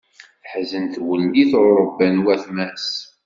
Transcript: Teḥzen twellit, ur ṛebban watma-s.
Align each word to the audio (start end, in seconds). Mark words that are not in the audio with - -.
Teḥzen 0.43 0.85
twellit, 0.93 1.51
ur 1.61 1.69
ṛebban 1.83 2.15
watma-s. 2.25 2.87